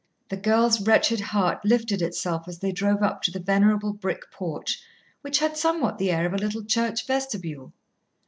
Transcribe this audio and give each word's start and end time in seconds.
The 0.29 0.35
girl's 0.35 0.81
wretched 0.81 1.19
heart 1.21 1.63
lifted 1.63 2.01
itself 2.01 2.47
as 2.47 2.57
they 2.57 2.71
drove 2.71 3.03
up 3.03 3.21
to 3.21 3.29
the 3.29 3.39
venerable 3.39 3.93
brick 3.93 4.31
porch 4.31 4.81
which 5.21 5.37
had 5.37 5.55
somewhat 5.57 5.99
the 5.99 6.09
air 6.09 6.25
of 6.25 6.33
a 6.33 6.37
little 6.37 6.63
church 6.65 7.05
vestibule. 7.05 7.71